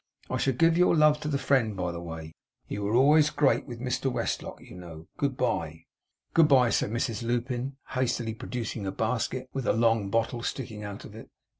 [0.31, 2.33] I shall give your love to the friend, by the way.
[2.67, 5.05] You were always great with Mr Westlock, you know.
[5.17, 5.83] Good bye!'
[6.33, 11.05] 'Good bye!' said Mrs Lupin, hastily producing a basket with a long bottle sticking out
[11.05, 11.29] of it.